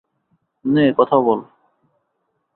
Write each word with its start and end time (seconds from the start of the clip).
নে 0.65 0.85
কথা 0.97 1.17
বল! 1.25 1.39